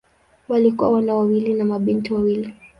[0.47, 2.53] Walikuwa wana wawili na mabinti wawili.